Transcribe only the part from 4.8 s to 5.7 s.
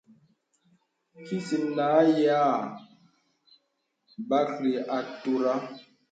àturə.